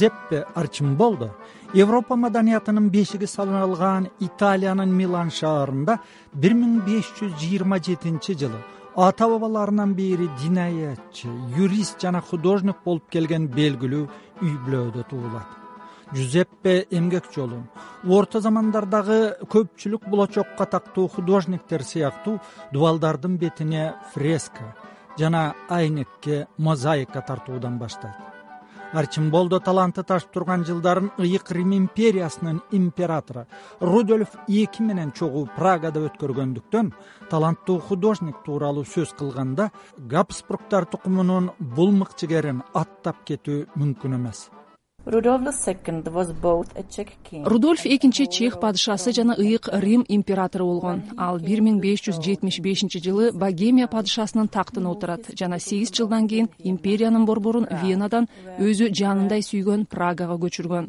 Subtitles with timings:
[0.00, 1.30] жузеппе арчимболдо
[1.74, 5.98] европа маданиятынын бешиги саналган италиянын милан шаарында
[6.32, 8.60] бир миң беш жүз жыйырма жетинчи жылы
[8.96, 14.06] ата бабаларынан бери динаятчы юрист жана художник болуп келген белгилүү
[14.42, 15.48] үй бүлөдө туулат.
[16.12, 17.68] Жузеппе эмгек жолун
[18.08, 19.20] орто замандардагы
[19.52, 22.40] көпчүлүк булочок катактуу художниктер сыяктуу
[22.72, 24.74] дубалдардын бетине фреска
[25.18, 28.29] жана айнекке мозаика тартуудан баштайт
[28.92, 33.46] арчимболдо таланты ташып турган жылдарын ыйык рим империясынын императору
[33.80, 36.92] рудольф эки менен чогуу прагада өткөргөндүктөн
[37.30, 44.48] таланттуу художник тууралуу сөз кылганда габсбургтар тукумунун бул мыкчыгерин аттап кетүү мүмкүн эмес
[47.44, 51.02] рудольф экинчи чех падышасы жана ыйык рим императору болгон.
[51.18, 56.28] Ал бир миң беш жүз жетимиш бешинчи жылы богемия падышасынын тактына отурат жана сегиз жылдан
[56.28, 60.86] кийин империянын борборун венадан өзү жанындай сүйгөн прагага көчүргөн.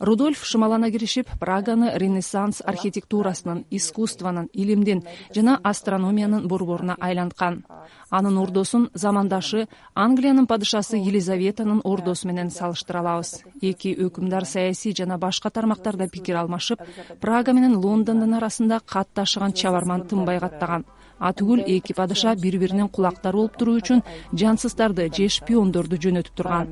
[0.00, 7.64] Рудольф шымалана киришип праганы ренессанс архитектурасынын искусствонун илимдин жана астрономиянын борборуна айланткан.
[8.10, 15.50] Анын ордосун замандашы англиянын падышасы елизаветанын ордосу менен салыштыра алабыз эки өкүмдар саясий жана башка
[15.50, 16.82] тармактарда пикир алмашып
[17.20, 20.84] прага менен лондондун арасында кат ташыган чабарман тынбай каттаган.
[21.18, 26.70] Атүгүл эки падыша бири биринин кулактары болуп туруу үчүн жансыздарды же шпиондорду жөнөтүп турган.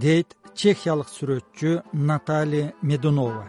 [0.00, 3.46] Дейт чехиялык сүрөтчү наталья медунова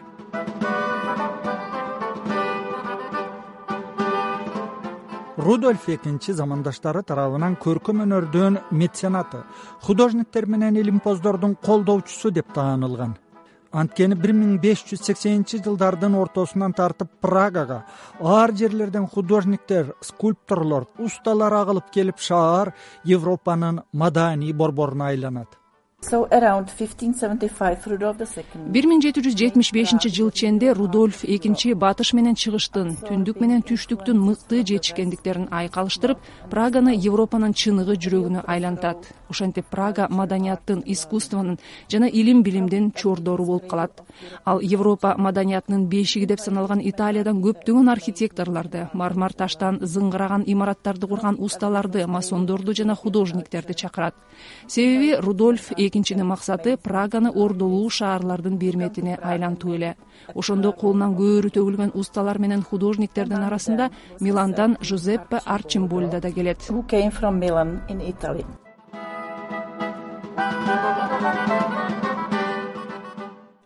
[5.40, 9.40] рудольф экинчи замандаштары тарабынан көркөм өнөрдүн меценаты
[9.86, 13.14] художниктер менен илимпоздордун колдоочусу деп таанылган.
[13.72, 17.84] Анткени бир миң беш жүз сексенинчи жылдардын ортосунан тартып прагага
[18.20, 22.74] ар жерлерден художниктер скульпторлор усталар агылып келип шаар
[23.06, 25.59] европанын маданий борборуна айланат
[28.74, 33.62] бир миң жети жүз жетимиш бешинчи жыл ченде рудольф экинчи батыш менен чыгыштын түндүк менен
[33.68, 36.24] түштүктүн мыкты жетишкендиктерин айкалыштырып
[36.54, 41.58] праганы европанын чыныгы жүрөгүнө айлантат ошентип прага маданияттын искусствонун
[41.92, 44.02] жана илим билимдин чордору болуп калат.
[44.46, 52.08] Ал европа маданиятынын бешиги деп саналган италиядан көптөгөн архитекторлорду мармар таштан зыңгыраган имараттарды курган усталарды
[52.08, 54.16] масондорду жана художниктерди чакырат.
[54.68, 59.96] Себеби рудольф экинчинин максаты праганы ордолуу шаарлардын берметине айлантуу эле.
[60.36, 63.90] Ошондо колунан көөрү төгүлгөн усталар менен художниктердин арасында
[64.20, 66.60] миландан жузеппе арчимбольдо да келет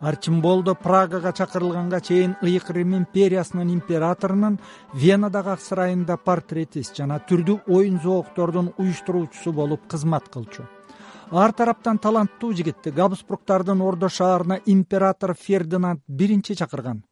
[0.08, 4.58] арчимболдо прагага чакырылганга чейин ыйык рим империясынын императорунун
[4.92, 10.68] венадагы ак сарайында портретист жана түрдүү оюн зооктордун уюштуруучусу болуп кызмат кылчу.
[11.30, 17.02] Ар тараптан таланттуу жигитти габсбургтардын ордо шаарына император фердинанд биринчи чакырган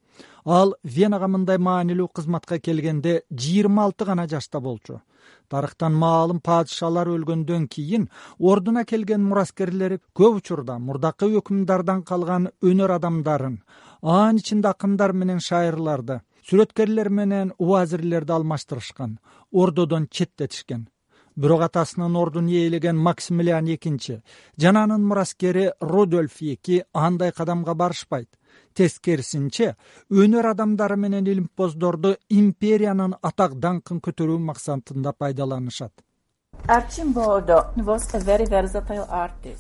[0.45, 5.01] ал венага мындай маанилүү кызматка келгенде жыйырма алты гана жашта болчу.
[5.49, 8.09] Тарыхтан маалым падышалар өлгөндөн кийин
[8.39, 13.59] ордуна келген мураскерлери көп учурда мурдакы өкүмдардан калган өнөр адамдарын
[14.03, 19.19] анын ичинде акындар менен шайырларды сүрөткерлер менен убазирлерди алмаштырышкан
[19.53, 20.89] ордодон четтетишкен.
[21.37, 24.23] Бирок атасынын ордун ээлеген максимилиан экинчи
[24.61, 28.29] жана анын мураскери рудольф эки андай кадамга барышпайт
[28.79, 29.73] тескерисинче
[30.23, 35.93] өнөр адамдары менен илимпоздорду империянын атак даңкын көтөрүү максатында пайдаланышат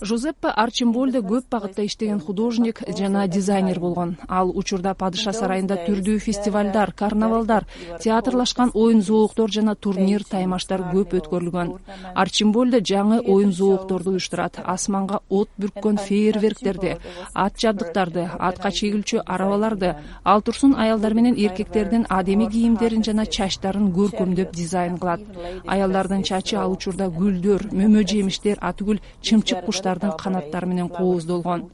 [0.00, 4.16] жузеппе арчимбольдо көп багытта иштеген художник жана дизайнер болгон.
[4.28, 7.66] Ал учурда падыша сарайында түрдүү фестивалдар карнавалдар
[8.00, 11.72] театрлашкан оюн зоокдор жана турнир таймаштар көп өткөрүлгөн.
[12.14, 14.60] Арчимбольдо жаңы оюн зоокторду уюштурат.
[14.64, 16.98] Асманга от бүрккөн фейерверктерди
[17.34, 24.54] ат жабдыктарды атка чегилчү арабаларды ал турсун аялдар менен эркектердин адеми кийимдерин жана чачтарын көркөмдөп
[24.54, 25.20] дизайн кылат.
[25.66, 31.68] Аялдардын чачы ал учурда гүлдөр мөмө жемиштер атүгүл чымчык куштардын канаттары менен кооздолгон.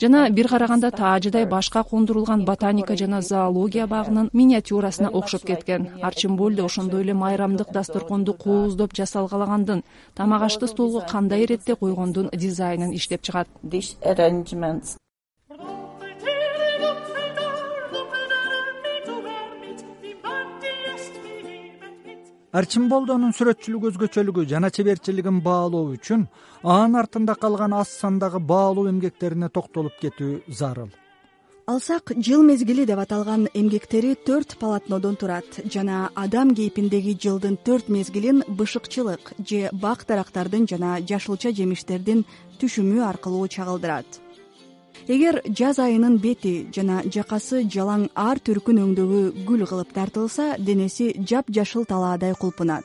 [0.00, 5.88] Жана бир караганда таажыдай башка кондурулган ботаника жана зоология багынын миниатюрасына окшоп кеткен.
[6.02, 9.84] Арчимбольдо ошондой эле майрамдык дасторконду кооздоп жасалгалагандын
[10.14, 13.48] тамак ашты столго кандай иретте койгондун дизайнын иштеп чыгат
[22.52, 26.26] арчимболдонун сүрөтчүлүк өзгөчөлүгү жана чеберчилигин баалоо үчүн
[26.62, 30.90] анын артында калган аз сандагы баалуу эмгектерине токтолуп кетүү зарыл.
[31.72, 38.42] Алсак жыл мезгили деп аталган эмгектери төрт полотнодон турат жана адам кейпиндеги жылдын төрт мезгилин
[38.48, 42.26] бышыкчылык же бак дарактардын жана жашылча жемиштердин
[42.60, 44.20] түшүмү аркылуу чагылдырат
[45.08, 51.84] эгер жаз айынын бети жана жакасы жалаң ар түркүн өңдөгү гүл кылып тартылса денеси жапжашыл
[51.84, 52.84] талаадай кулпунат.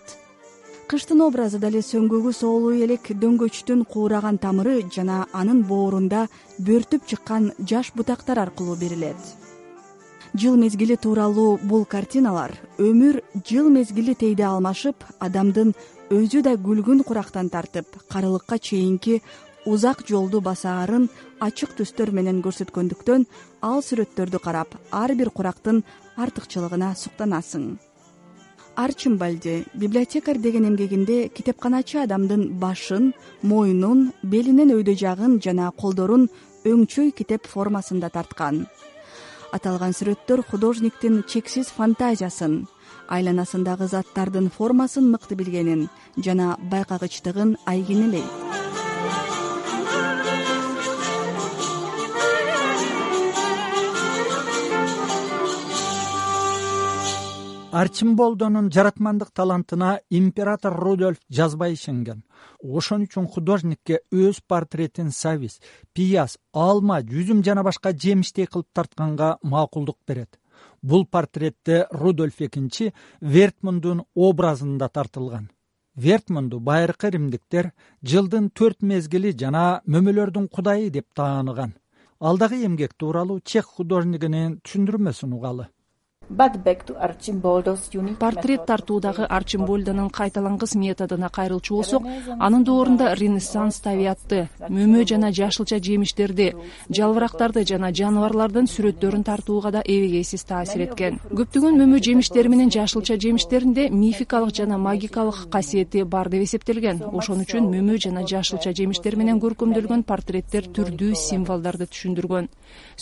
[0.88, 6.28] Кыштын образы дале сөңгөгү соолуу элек дөңгөчтүн куураган тамыры жана анын боорунда
[6.60, 9.20] бөртүп чыккан жаш бутактар аркылуу берилет.
[10.34, 15.74] Жыл мезгили тууралуу бул картиналар өмүр жыл мезгили тийде алмашып адамдын
[16.14, 19.22] өзү да күлгүн курактан тартып карылыкка чейинки
[19.68, 21.10] узак жолду басаарын
[21.44, 23.26] ачык түстөр менен көрсөткөндүктөн
[23.70, 25.84] ал сүрөттөрдү карап ар бир курактын
[26.16, 27.76] артыкчылыгына суктанасың.
[28.78, 33.12] Арчимбальди библиотекарь деген эмгегинде китепканачы адамдын башын
[33.42, 36.30] мойнун белинин өйдө жагын жана колдорун
[36.64, 38.68] өңчөй китеп формасында тарткан.
[39.52, 42.68] Аталган сүрөттөр художниктин чексиз фантазиясын
[43.10, 45.88] айланасындагы заттардын формасын мыкты билгенин
[46.18, 48.67] жана байкагычтыгын айгинелейт
[57.78, 62.24] арчимболдонун жаратмандык талантына император рудольф жазбай ишенген.
[62.64, 65.60] Ошон үчүн художникке өз портретин савис
[65.94, 70.40] пияз алма жүзүм жана башка жемиштей кылып тартканга макулдук берет.
[70.82, 75.52] Бул портретте рудольф экинчи вертмундун образында тартылган.
[75.96, 81.76] Вертмунду байыркы римдиктер жылдын төрт мезгили жана мөмөлөрдүн кудайы деп тааныган.
[82.20, 85.70] Ал дагы эмгек тууралуу чех художнигинин түшүндүрмөсүн угалы
[88.20, 92.04] портрет тартуудагы арчимбольдонун кайталангыс методуна кайрылчу болсок
[92.40, 96.54] анын доорунда ренессанс табиятты мөмө жана жашылча жемиштерди
[96.90, 103.90] жалбырактарды жана жаныбарлардын сүрөттөрүн тартууга да эбегейсиз таасир эткен көптөгөн мөмө жемиштери менен жашылча жемиштеринде
[103.90, 107.02] мификалык жана магикалык касиети бар деп эсептелген.
[107.14, 112.50] Ошон үчүн мөмө жана жашылча жемиштер менен көркөмдөлгөн портреттер түрдүү символдорду түшүндүргөн.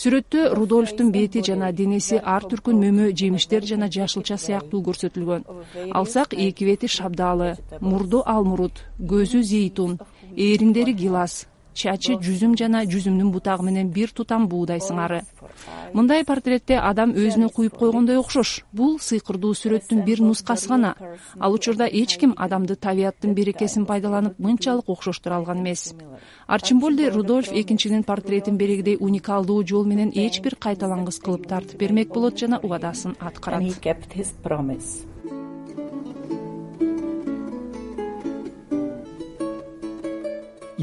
[0.01, 5.45] Сүрөттө рудольфтун бети жана денеси ар түркүн мөмө жемиштер жана жашылча сыяктуу көрсөтүлгөн.
[5.91, 9.99] Алсак эки бети шабдаалы мурду алмурут көзү зейтун
[10.35, 15.23] ээриңдери гилас чачы жүзүм жана жүзүмдүн бутагы менен бир тутам буудай сыңары
[15.95, 18.63] мындай портретте адам өзүнө куюп койгондой окшош.
[18.75, 20.93] Бул сыйкырдуу сүрөттүн бир нускасы гана.
[21.39, 25.93] Ал учурда эч ким адамды табияттын берекесин пайдаланып мынчалык окшоштура алган эмес.
[26.47, 32.37] Арчимбольди рудольф экинчинин портретин берегидей уникалдуу жол менен эч бир кайталангыс кылып тартып бермек болот
[32.37, 33.63] жана убадасын аткарат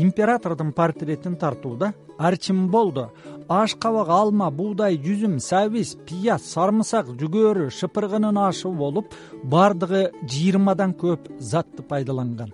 [0.05, 3.11] императордун портретин тартууда арчимболдо
[3.49, 9.15] аш кабак алма буудай жүзүм сабиз пияз сарымсак жүгөрү шыпыргынын ашы болуп
[9.55, 10.03] баардыгы
[10.33, 12.53] жыйырмадан көп затты пайдаланган.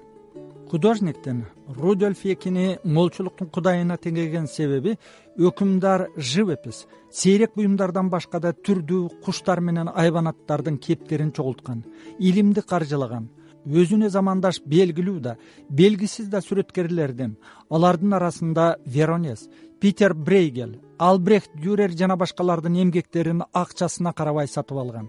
[0.71, 1.47] Художниктин
[1.77, 4.99] рудольф экини молчулуктун кудайына теңеген себеби
[5.39, 11.85] өкүмдар живопись сейрек буюмдардан башка да түрдүү куштар менен айбанаттардын кептерин чогулткан
[12.19, 13.31] илимди каржылаган
[13.69, 15.37] өзүнө замандаш белгилүү да
[15.71, 17.37] белгисиз да сүрөткерлердин
[17.71, 19.49] алардын арасында веронез
[19.81, 25.09] питер брейгел албрехт дюрер жана башкалардын эмгектерин акчасына карабай сатып алган.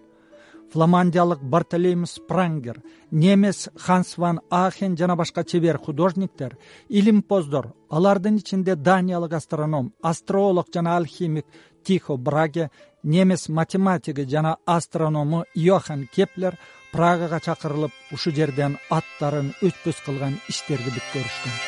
[0.74, 6.58] Фламандиялык бартолемус спрангер немес ханс ван ахен жана башка чебер художниктер
[6.90, 11.46] илимпоздор алардын ичинде даниялык астроном астролог жана алхимик
[11.84, 12.70] тихо браге
[13.04, 16.60] немес математиги жана астроному йохан кеплер
[16.92, 21.60] прагага чакырылып ушул жерден аттарын өчпөс кылган иштерди бүт көрүшкөн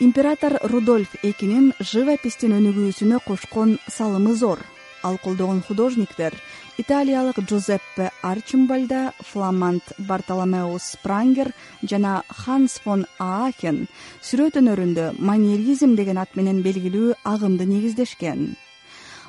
[0.00, 4.60] император рудольф экинин живопистин өнүгүүсүнө кошкон салымы зор.
[5.02, 6.34] Ал колдогон художниктер
[6.78, 11.52] италиялык джузеппе арчимбальда фламанд бартоломеус спрангер
[11.82, 13.86] жана ханс фон аакен
[14.20, 18.56] сүрөт өнөрүндө манеризм деген ат менен белгилүү агымды негиздешкен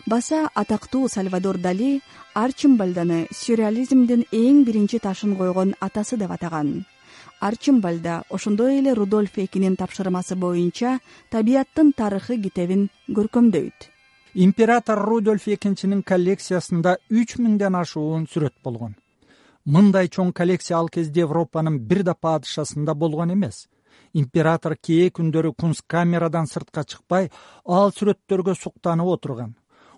[0.08, 2.02] баса атактуу сальвадор дали
[2.34, 6.86] арчимбальданы сюрреализмдин эң биринчи ташын койгон атасы деп атаган.
[7.42, 11.00] Арчимбальда ошондой эле рудольф экинин тапшырмасы боюнча
[11.30, 13.92] табияттын тарыхы китебин көркөмдөйт.
[14.34, 18.96] Император рудольф экинчинин коллекциясында үч миңден ашуун сүрөт болгон.
[19.66, 23.68] Мындай чоң коллекция ал кезде европанын бир да падышасында болгон эмес.
[24.14, 27.30] Император кээ күндөрү кунсткамерадан сыртка чыкпай
[27.66, 29.56] ал сүрөттөргө суктанып отурган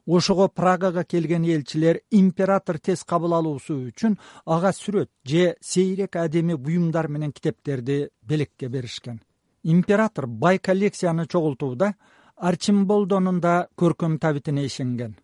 [0.10, 7.08] ошого прагага келген элчилер император тез кабыл алуусу үчүн ага сүрөт же сейрек адеми буюмдар
[7.08, 9.22] менен китептерди белекке беришкен.
[9.64, 11.94] Император бай коллекцияны чогултууда
[12.36, 15.16] арчимболдонун да көркөм табитине ишенген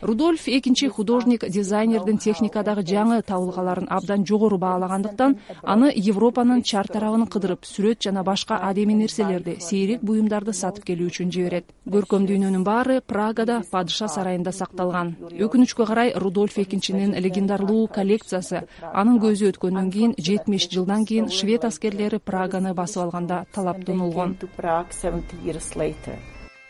[0.00, 7.68] рудольф экинчи художник дизайнердин техникадагы жаңы табылгаларын абдан жогору баалагандыктан аны европанын чар тарабын кыдырып
[7.68, 11.68] сүрөт жана башка адемий нерселерди сейрек буюмдарды сатып келүү үчүн жиберет.
[11.84, 15.16] Көркөм дүйнөнүн баары прагада падыша сарайында сакталган.
[15.36, 18.64] Өкүнүчкө карай рудольф экинчинин легендарлуу коллекциясы
[18.94, 24.38] анын көзү өткөндөн кийин жетимиш жылдан кийин швед аскерлери праганы басып алганда талап тонулгон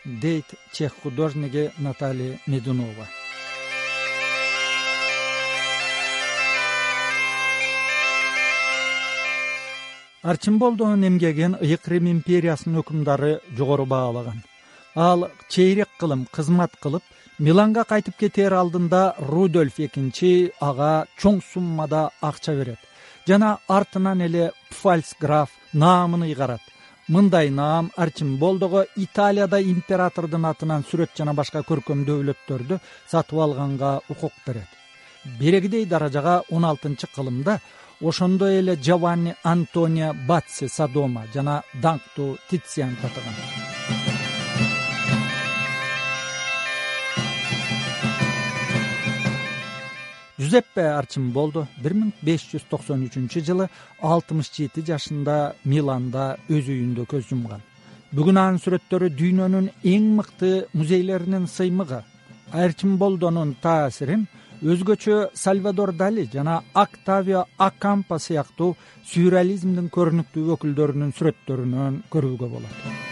[0.05, 3.07] дейт чех художниги наталья медунова.
[10.23, 14.43] Арчимболдонун эмгегин ыйык рим империясынын өкүмдары жогору баалаган.
[14.95, 17.01] Ал чейрек кылым кызмат кылып
[17.39, 22.77] миланга кайтып кетээр алдында рудольф экинчи ага чоң суммада акча берет.
[23.27, 26.61] Жана артынан эле пфальц граф наамын ыйгарат
[27.07, 32.79] мындай наам арчимболдого италияда императордун атынан сүрөт жана башка көркөм дөөлөттөрдү
[33.11, 34.69] сатып алганга укук берет.
[35.39, 37.59] Берегидей даражага он алтынчы кылымда
[38.01, 44.00] ошондой эле джованни антонио батси садома жана даңктуу тициан татыган
[50.41, 53.67] жузеппе арчимболдо бир миң беш жүз токсон үчүнчү жылы
[54.13, 57.61] алтымыш жети жашында миланда өз үйүндө көз жумган
[58.11, 62.01] бүгүн анын сүрөттөрү дүйнөнүн эң мыкты музейлеринин сыймыгы.
[62.51, 64.25] Арчимболдонун таасирин
[64.61, 68.75] өзгөчө сальвадор дали жана октавио акампа сыяктуу
[69.13, 73.10] сюрреализмдин көрүнүктүү өкүлдөрүнүн сүрөттөрүнөн көрүүгө болот